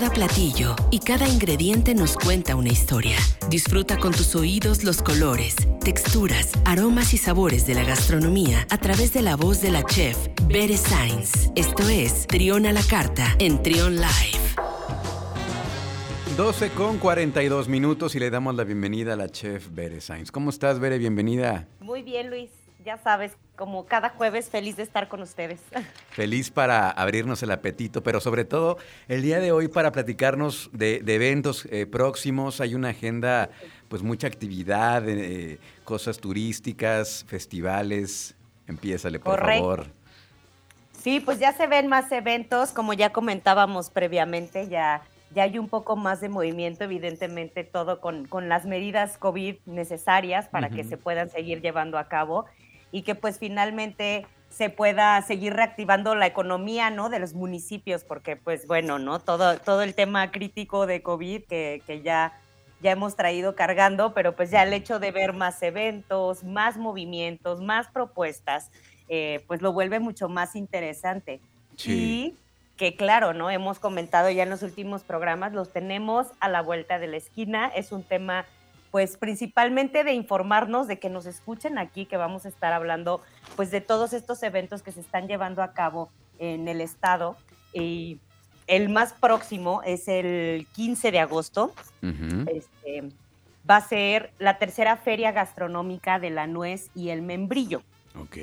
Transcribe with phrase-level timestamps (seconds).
[0.00, 3.18] Cada platillo y cada ingrediente nos cuenta una historia.
[3.50, 9.12] Disfruta con tus oídos los colores, texturas, aromas y sabores de la gastronomía a través
[9.12, 10.16] de la voz de la chef
[10.46, 11.50] Bere Sainz.
[11.54, 14.40] Esto es Trión a la Carta en Trión Live.
[16.34, 20.32] 12 con 42 minutos y le damos la bienvenida a la chef Bere Sainz.
[20.32, 20.96] ¿Cómo estás, Bere?
[20.96, 21.68] Bienvenida.
[21.78, 22.48] Muy bien, Luis.
[22.84, 25.60] Ya sabes, como cada jueves, feliz de estar con ustedes.
[26.10, 31.02] Feliz para abrirnos el apetito, pero sobre todo el día de hoy para platicarnos de,
[31.06, 32.60] eventos eh, próximos.
[32.60, 33.50] Hay una agenda,
[33.88, 38.34] pues mucha actividad, eh, cosas turísticas, festivales.
[38.66, 39.86] Empiézale, por favor.
[41.02, 45.68] Sí, pues ya se ven más eventos, como ya comentábamos previamente, ya ya hay un
[45.68, 51.30] poco más de movimiento, evidentemente todo con, las medidas COVID necesarias para que se puedan
[51.30, 52.46] seguir llevando a cabo
[52.92, 57.08] y que pues finalmente se pueda seguir reactivando la economía, ¿no?
[57.08, 59.20] De los municipios, porque pues bueno, ¿no?
[59.20, 62.38] Todo, todo el tema crítico de COVID que, que ya,
[62.80, 67.60] ya hemos traído cargando, pero pues ya el hecho de ver más eventos, más movimientos,
[67.60, 68.70] más propuestas,
[69.08, 71.40] eh, pues lo vuelve mucho más interesante.
[71.76, 72.36] Sí
[72.80, 73.50] que claro, ¿no?
[73.50, 77.70] Hemos comentado ya en los últimos programas, los tenemos a la vuelta de la esquina.
[77.76, 78.46] Es un tema,
[78.90, 83.20] pues, principalmente de informarnos, de que nos escuchen aquí, que vamos a estar hablando,
[83.56, 87.36] pues, de todos estos eventos que se están llevando a cabo en el estado.
[87.72, 88.18] Y
[88.66, 91.72] el más próximo es el 15 de agosto.
[92.02, 93.10] este,
[93.68, 97.82] va a ser la tercera feria gastronómica de la nuez y el membrillo.
[98.16, 98.36] Ok,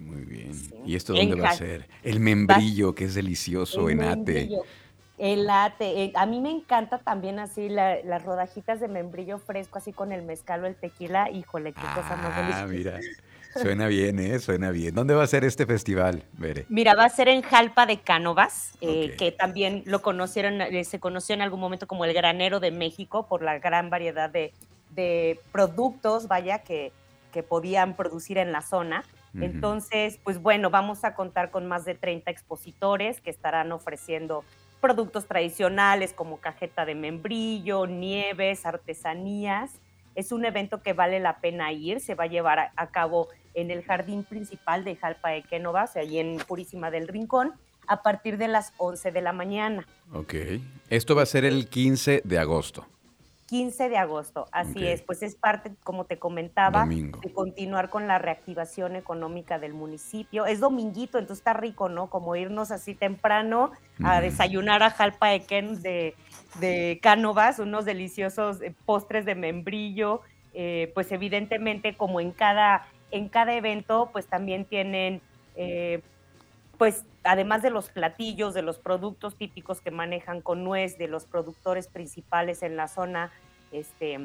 [0.00, 0.52] muy bien.
[0.86, 1.88] ¿Y esto dónde va a ser?
[2.04, 4.50] El membrillo, que es delicioso en ate.
[5.18, 6.04] El ate.
[6.04, 10.22] Eh, a mí me encanta también así las rodajitas de membrillo fresco, así con el
[10.22, 11.30] mezcal o el tequila.
[11.30, 12.62] Híjole, qué cosa más deliciosa.
[12.62, 13.00] Ah, mira.
[13.54, 14.38] Suena bien, ¿eh?
[14.38, 14.94] Suena bien.
[14.94, 16.66] ¿Dónde va a ser este festival, Bere?
[16.68, 21.00] Mira, va a ser en Jalpa de Cánovas, eh, que también lo conocieron, eh, se
[21.00, 24.52] conoció en algún momento como el granero de México por la gran variedad de,
[24.90, 26.92] de productos, vaya, que,
[27.32, 29.04] que podían producir en la zona.
[29.34, 34.42] Entonces, pues bueno, vamos a contar con más de 30 expositores que estarán ofreciendo
[34.80, 39.80] productos tradicionales como cajeta de membrillo, nieves, artesanías.
[40.14, 43.70] Es un evento que vale la pena ir, se va a llevar a, cabo en
[43.70, 47.54] el jardín principal de Jalpa de Quénova, o ahí en Purísima del Rincón,
[47.86, 49.86] a partir de las 11 de la mañana.
[50.12, 50.34] Ok.
[50.90, 52.86] Esto va a ser el 15 de agosto.
[53.48, 58.18] 15 de agosto, así es, pues es parte, como te comentaba, de continuar con la
[58.18, 60.44] reactivación económica del municipio.
[60.44, 62.10] Es dominguito, entonces está rico, ¿no?
[62.10, 63.72] Como irnos así temprano
[64.04, 66.14] a desayunar a Jalpa de,
[66.60, 70.20] de Cánovas, unos deliciosos eh, postres de membrillo,
[70.52, 75.22] eh, pues evidentemente como en cada, en cada evento, pues también tienen...
[75.56, 76.02] Eh,
[76.78, 81.24] pues además de los platillos, de los productos típicos que manejan con nuez, de los
[81.24, 83.30] productores principales en la zona,
[83.72, 84.20] este,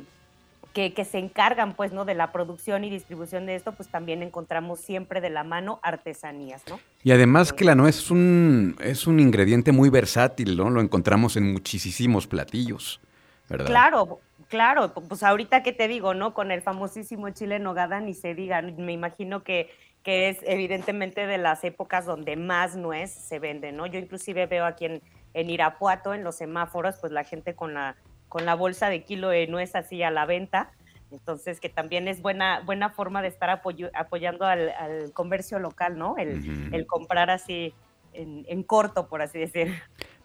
[0.73, 2.05] que, que, se encargan pues, ¿no?
[2.05, 6.61] de la producción y distribución de esto, pues también encontramos siempre de la mano artesanías,
[6.69, 6.79] ¿no?
[7.03, 10.69] Y además que la nuez es un, es un ingrediente muy versátil, ¿no?
[10.69, 13.01] Lo encontramos en muchísimos platillos,
[13.49, 13.67] ¿verdad?
[13.67, 16.33] Claro, claro, pues ahorita que te digo, ¿no?
[16.33, 19.69] Con el famosísimo chile nogada ni se diga, me imagino que
[20.03, 23.87] que es evidentemente de las épocas donde más nuez se vende, ¿no?
[23.87, 25.01] Yo inclusive veo aquí en,
[25.33, 27.95] en Irapuato, en los semáforos, pues la gente con la,
[28.27, 30.71] con la bolsa de kilo de nuez así a la venta,
[31.11, 34.73] entonces que también es buena, buena forma de estar apoyando al,
[35.13, 36.15] comercio local, ¿no?
[36.17, 37.73] El, comprar así
[38.11, 39.73] en, en, corto, por así decir.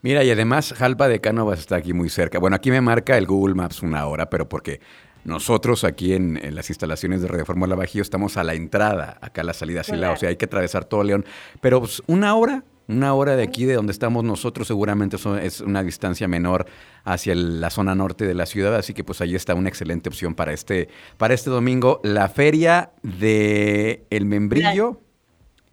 [0.03, 2.39] Mira, y además Jalpa de Cánovas está aquí muy cerca.
[2.39, 4.81] Bueno, aquí me marca el Google Maps una hora, pero porque
[5.29, 9.45] nosotros aquí en, las instalaciones de Radio Fórmula Bajío estamos a la entrada, acá a
[9.45, 11.25] la salida Silao, o sea, hay que atravesar todo León.
[11.61, 15.83] Pero pues, una hora, una hora de aquí, de donde estamos nosotros, seguramente es una
[15.83, 16.67] distancia menor
[17.05, 20.35] hacia la zona norte de la ciudad, así que pues ahí está una excelente opción
[20.35, 25.01] para este, para este domingo, la feria de El Membrillo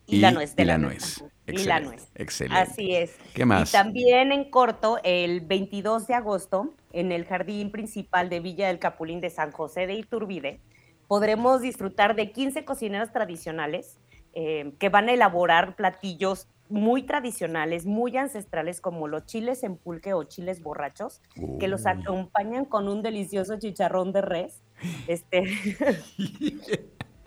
[0.05, 0.53] y, la nuez.
[0.57, 1.23] y la nuez.
[1.47, 2.09] y la nuez.
[2.15, 2.61] Excelente.
[2.61, 3.15] Así es.
[3.33, 3.69] ¿Qué más?
[3.69, 8.79] Y también en corto, el 22 de agosto, en el jardín principal de Villa del
[8.79, 10.61] Capulín de San José de Iturbide,
[11.07, 13.99] podremos disfrutar de 15 cocineras tradicionales
[14.33, 20.13] eh, que van a elaborar platillos muy tradicionales, muy ancestrales, como los chiles en pulque
[20.13, 21.21] o chiles borrachos,
[21.59, 24.63] que los acompañan con un delicioso chicharrón de res.
[25.07, 25.43] Este.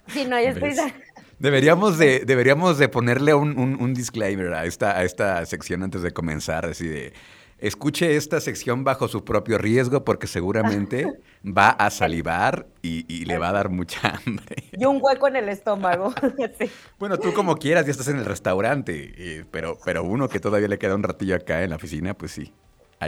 [0.08, 0.74] sí, no, yo estoy.
[1.38, 6.66] Deberíamos de, deberíamos de ponerle un, disclaimer a esta, a esta sección antes de comenzar,
[6.66, 7.12] así de
[7.58, 11.06] escuche esta sección bajo su propio riesgo porque seguramente
[11.44, 14.56] va a salivar y, le va a dar mucha hambre.
[14.72, 16.14] Y un hueco en el estómago.
[16.98, 20.68] Bueno, tú como quieras, ya estás en el restaurante, eh, pero, pero uno que todavía
[20.68, 22.52] le queda un ratillo acá en la oficina, pues sí.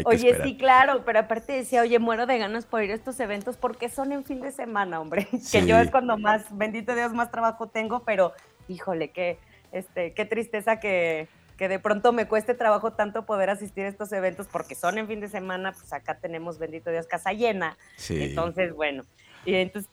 [0.05, 3.57] oye, sí, claro, pero aparte decía, oye, muero de ganas por ir a estos eventos
[3.57, 5.29] porque son en fin de semana, hombre.
[5.53, 8.33] Que yo es cuando más, bendito Dios, más trabajo tengo, pero
[8.69, 9.39] híjole, qué,
[9.73, 11.29] este, qué tristeza que,
[11.61, 15.07] que de pronto me cueste trabajo tanto poder asistir a estos eventos porque son en
[15.07, 17.77] fin de semana, pues acá tenemos, bendito Dios, casa llena.
[17.97, 18.23] Sí.
[18.23, 19.05] Entonces, bueno,
[19.45, 19.91] y entonces,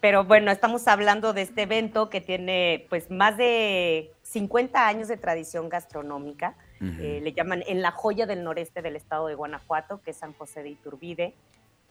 [0.00, 5.16] pero bueno, estamos hablando de este evento que tiene pues más de 50 años de
[5.16, 6.54] tradición gastronómica.
[6.82, 10.34] Eh, le llaman en la joya del noreste del estado de Guanajuato, que es San
[10.34, 11.34] José de Iturbide.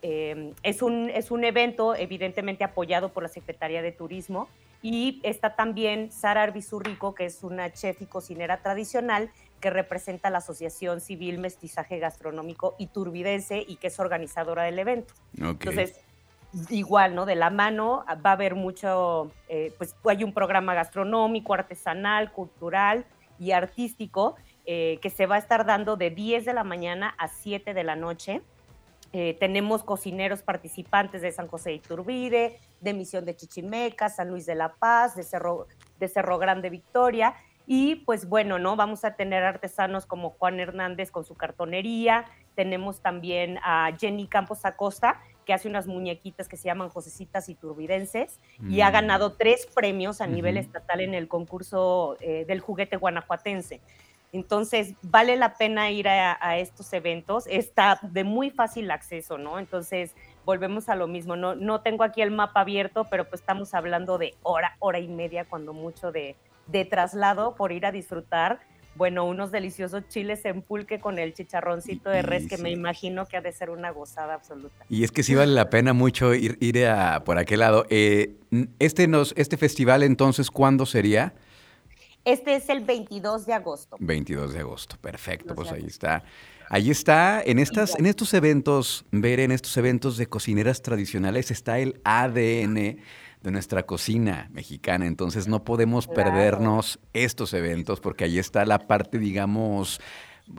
[0.06, 4.50] Eh, es, un, es un evento evidentemente apoyado por la Secretaría de Turismo
[4.82, 9.30] y está también Sara Arbizurrico, que es una chef y cocinera tradicional
[9.62, 15.14] que representa la Asociación Civil Mestizaje Gastronómico Iturbidense y que es organizadora del evento.
[15.38, 15.98] Entonces,
[16.68, 17.24] igual, ¿no?
[17.24, 23.06] De la mano va a haber mucho, eh, pues hay un programa gastronómico, artesanal, cultural
[23.38, 24.36] y artístico
[24.66, 27.84] eh, que se va a estar dando de 10 de la mañana a 7 de
[27.84, 28.42] la noche.
[29.16, 34.44] Eh, tenemos cocineros participantes de San José de Iturbide, de Misión de Chichimeca, San Luis
[34.44, 35.68] de la Paz, de Cerro,
[36.00, 37.36] de Cerro Grande Victoria.
[37.64, 38.74] Y pues bueno, ¿no?
[38.74, 42.24] Vamos a tener artesanos como Juan Hernández con su cartonería.
[42.56, 48.40] Tenemos también a Jenny Campos Acosta, que hace unas muñequitas que se llaman Josecitas Iturbidenses
[48.68, 48.92] y ha mm.
[48.92, 53.80] ganado tres premios a nivel estatal en el concurso eh, del juguete guanajuatense.
[54.34, 57.46] Entonces, vale la pena ir a, estos eventos.
[57.46, 59.60] Está de muy fácil acceso, ¿no?
[59.60, 60.10] Entonces,
[60.44, 61.36] volvemos a lo mismo.
[61.36, 65.06] No, no tengo aquí el mapa abierto, pero pues estamos hablando de hora, hora y
[65.06, 66.34] media, cuando mucho de,
[66.66, 68.58] de traslado por ir a disfrutar.
[68.96, 73.36] Bueno, unos deliciosos chiles en pulque con el chicharroncito de res, que me imagino que
[73.36, 74.84] ha de ser una gozada absoluta.
[74.88, 77.86] Y es que sí vale la pena mucho ir, ir a, por aquel lado.
[77.88, 78.34] Eh,
[78.80, 81.34] este, nos, este festival, entonces, ¿cuándo sería?
[82.24, 83.96] Este es el 22 de agosto.
[84.00, 86.24] 22 de agosto, perfecto, pues ahí está.
[86.70, 91.78] Ahí está, en, estas, en estos eventos, ver en estos eventos de cocineras tradicionales está
[91.78, 98.64] el ADN de nuestra cocina mexicana, entonces no podemos perdernos estos eventos porque ahí está
[98.64, 100.00] la parte, digamos,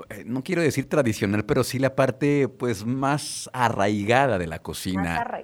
[0.09, 5.25] eh, no quiero decir tradicional, pero sí la parte pues más arraigada de la cocina.
[5.29, 5.43] Más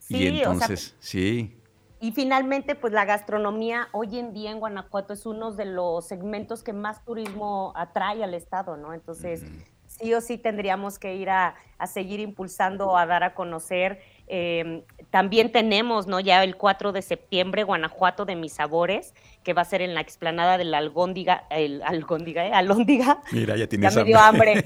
[0.00, 1.56] sí, y entonces, sí.
[2.04, 6.62] Y finalmente, pues la gastronomía hoy en día en Guanajuato es uno de los segmentos
[6.62, 8.92] que más turismo atrae al estado, ¿no?
[8.92, 9.42] Entonces,
[9.86, 11.54] sí o sí tendríamos que ir a,
[11.86, 14.02] seguir impulsando, a dar a conocer.
[14.26, 16.20] Em, también tenemos, ¿no?
[16.20, 20.02] Ya el 4 de septiembre, Guanajuato de mis sabores, que va a ser en la
[20.02, 22.52] explanada de la Algóndiga, el Algóndiga, ¿eh?
[22.52, 23.22] Alóndiga.
[23.32, 24.64] Mira, ya tienes Ya me dio hambre.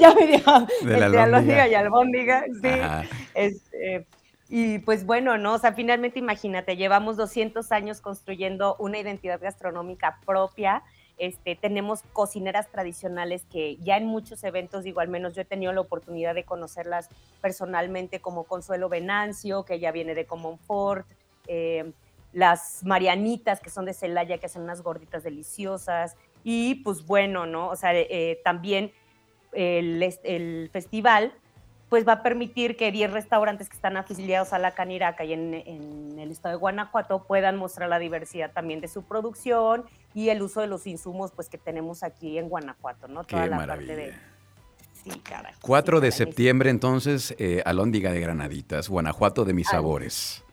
[0.00, 0.74] ya, me dio hambre.
[0.84, 2.70] De la Alóndiga y Albóndiga, sí.
[3.34, 4.06] Este,
[4.48, 5.54] y pues bueno, ¿no?
[5.54, 10.82] O sea, finalmente imagínate, llevamos 200 años construyendo una identidad gastronómica propia.
[11.18, 15.72] Este, tenemos cocineras tradicionales que ya en muchos eventos, digo, al menos yo he tenido
[15.72, 17.10] la oportunidad de conocerlas
[17.42, 21.06] personalmente, como Consuelo Venancio, que ya viene de Comonfort,
[21.46, 21.92] eh,
[22.32, 27.68] las Marianitas, que son de Celaya, que hacen unas gorditas deliciosas, y pues bueno, ¿no?
[27.68, 28.92] O sea, eh, también
[29.52, 31.34] el, el festival
[31.88, 35.54] pues va a permitir que 10 restaurantes que están afiliados a la Caniraca y en,
[36.18, 40.60] el estado de Guanajuato puedan mostrar la diversidad también de su producción y el uso
[40.60, 43.24] de los insumos pues que tenemos aquí en Guanajuato, ¿no?
[43.24, 44.14] Toda la parte de...
[45.04, 45.22] Sí,
[45.62, 50.44] 4 de septiembre entonces, eh, Alóndiga de Granaditas, Guanajuato de mis sabores.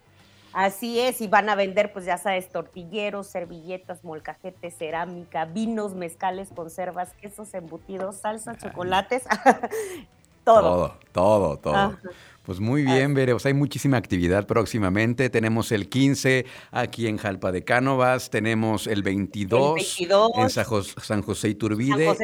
[0.53, 6.47] Así es, y van a vender, pues ya sabes, tortilleros, servilletas, molcajetes, cerámica, vinos, mezcales,
[6.55, 9.23] conservas, quesos embutidos, salsa, chocolates.
[10.45, 10.97] Todo.
[11.11, 11.97] Todo, todo,
[12.43, 13.35] Pues muy bien, Bere.
[13.43, 15.29] hay muchísima actividad próximamente.
[15.31, 18.29] Tenemos el 15 aquí en Jalpa de Cánovas.
[18.29, 19.99] Tenemos el 22,
[20.37, 22.15] en San, José Iturbide.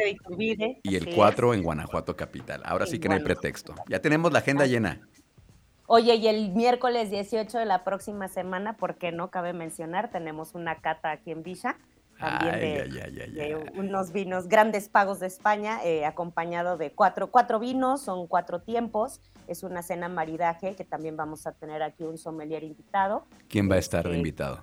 [0.84, 2.62] Y el 4 en Guanajuato Capital.
[2.64, 3.74] Ahora sí que no hay pretexto.
[3.88, 5.00] Ya tenemos la agenda llena.
[5.86, 10.10] Oye, y el miércoles 18 de la próxima semana, ¿por qué no cabe mencionar?
[10.10, 11.76] Tenemos una cata aquí en Villa
[12.22, 18.26] también de, unos vinos, grandes pagos de España, eh, acompañado de cuatro, cuatro vinos, son
[18.26, 23.26] cuatro tiempos, es una cena maridaje que también vamos a tener aquí un sommelier invitado.
[23.48, 24.62] ¿Quién va a estar de este, invitado?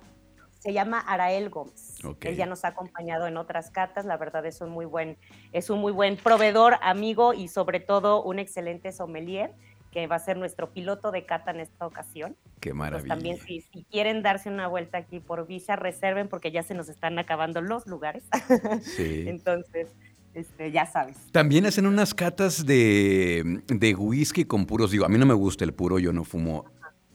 [0.58, 1.98] Se llama Arael Gómez.
[2.22, 5.18] Él ya nos ha acompañado en otras catas, la verdad es un muy buen,
[5.52, 9.54] es un muy buen proveedor, amigo y sobre todo un excelente sommelier
[9.90, 12.36] que va a ser nuestro piloto de cata en esta ocasión.
[12.60, 13.08] Qué maravilla.
[13.08, 17.18] también si, quieren darse una vuelta aquí por Visa, reserven porque ya se nos están
[17.18, 18.24] acabando los lugares.
[18.82, 19.24] Sí.
[19.28, 19.88] Entonces,
[20.34, 21.16] este, ya sabes.
[21.32, 24.90] También hacen unas catas de, de, whisky con puros.
[24.90, 26.66] Digo, a mí no me gusta el puro, yo no fumo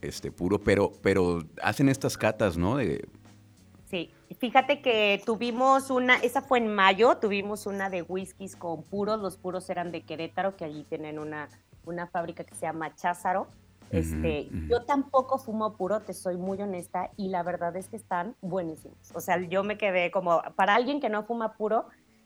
[0.01, 2.77] este puro, pero, pero hacen estas catas, ¿no?
[2.77, 3.07] De...
[3.89, 9.19] Sí, Fíjate que tuvimos una, esa fue en mayo, tuvimos una de whiskies con puros,
[9.21, 11.47] los puros eran de Querétaro, que allí tienen una,
[11.85, 13.47] una fábrica que se llama Cházaro.
[13.91, 18.35] Este, Yo tampoco fumo puro, te soy muy honesta, y la verdad es que están
[18.41, 19.11] buenísimos.
[19.13, 21.85] O sea, yo me quedé como, para alguien que no fuma puro,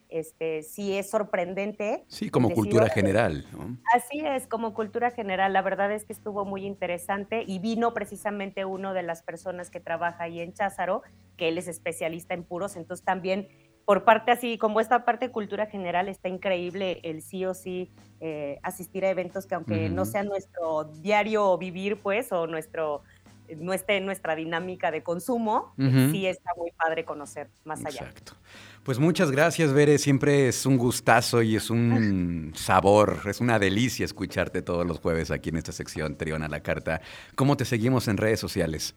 [0.09, 2.03] este, sí es sorprendente.
[2.07, 3.45] Sí, como cultura general.
[3.93, 5.53] Así es, como cultura general.
[5.53, 9.79] La verdad es que estuvo muy interesante y vino precisamente uno de las personas que
[9.79, 11.03] trabaja ahí en Cházaro,
[11.37, 13.47] que él es especialista en puros, entonces también
[13.85, 17.91] por parte así, como esta parte de cultura general, está increíble el sí o sí
[18.19, 23.03] eh, asistir a eventos que aunque no sea nuestro diario vivir, pues, o nuestro
[23.57, 25.73] no esté en nuestra dinámica de consumo,
[26.11, 28.01] sí está muy padre conocer más allá.
[28.01, 28.33] Exacto.
[28.83, 29.97] Pues muchas gracias, Bere.
[29.97, 35.31] Siempre es un gustazo y es un sabor, es una delicia escucharte todos los jueves
[35.31, 37.01] aquí en esta sección Trión a la Carta.
[37.35, 38.95] ¿Cómo te seguimos en redes sociales?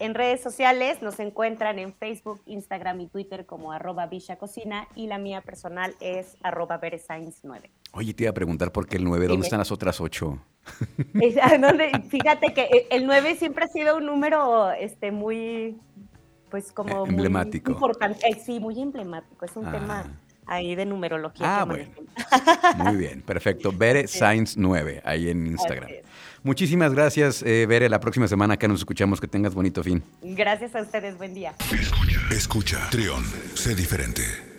[0.00, 5.18] En redes sociales nos encuentran en Facebook, Instagram y Twitter como arroba Cocina y la
[5.18, 7.70] mía personal es arroba 9.
[7.92, 10.38] Oye, te iba a preguntar por qué el 9, ¿dónde están las otras 8?
[12.08, 15.76] Fíjate que e, el 9 siempre ha sido un número este, muy,
[16.48, 17.04] pues como...
[17.04, 17.70] Emblemático.
[17.70, 18.26] Muy importante.
[18.26, 19.44] Eh, sí, muy emblemático.
[19.44, 19.72] Es un ah.
[19.72, 21.60] tema ahí de numerología.
[21.60, 21.88] Ah, bueno.
[22.76, 23.72] Muy bien, perfecto.
[23.76, 25.88] Bere Science 9, ahí en Instagram.
[26.42, 27.88] Muchísimas gracias, eh, Bere.
[27.88, 29.20] La próxima semana acá nos escuchamos.
[29.20, 30.02] Que tengas bonito fin.
[30.22, 31.16] Gracias a ustedes.
[31.16, 31.54] Buen día.
[31.70, 32.20] Escucha.
[32.30, 32.90] Escucha.
[32.90, 33.24] Trión.
[33.54, 34.49] Sé diferente.